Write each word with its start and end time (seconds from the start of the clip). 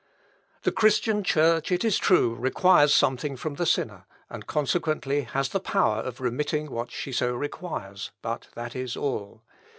"The 0.63 0.71
Christian 0.71 1.23
Church, 1.23 1.71
it 1.71 1.85
is 1.85 1.99
true, 1.99 2.33
requires 2.33 2.91
something 2.91 3.35
from 3.37 3.53
the 3.53 3.67
sinner, 3.67 4.05
and 4.31 4.47
consequently 4.47 5.21
has 5.21 5.49
the 5.49 5.59
power 5.59 5.97
of 5.97 6.19
remitting 6.19 6.71
what 6.71 6.89
she 6.89 7.11
so 7.11 7.35
requires, 7.35 8.09
but 8.23 8.47
that 8.55 8.75
is 8.75 8.97
all. 8.97 9.43